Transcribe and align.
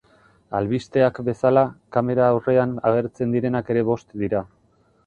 Albisteak 0.59 1.19
bezala, 1.27 1.65
kamera 1.99 2.31
aurrean 2.37 2.75
agertzen 2.93 3.39
direnak 3.39 3.73
ere 3.77 3.87
bost 3.93 4.21
dira. 4.25 4.45